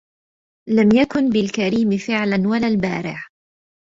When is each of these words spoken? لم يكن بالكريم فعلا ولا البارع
لم 0.69 0.89
يكن 0.95 1.29
بالكريم 1.29 1.97
فعلا 1.97 2.47
ولا 2.47 2.67
البارع 2.67 3.27